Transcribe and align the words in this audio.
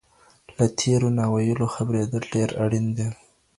له 0.57 0.65
تېرو 0.79 1.07
ناويلو 1.19 1.65
خبرېدل 1.75 2.21
ډېر 2.33 2.49
اړین 2.63 2.85
دي. 2.97 3.07